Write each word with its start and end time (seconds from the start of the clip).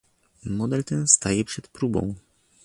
Model 0.45 0.83
ten 0.83 1.07
staje 1.07 1.45
przed 1.45 1.67
próbą 1.67 2.15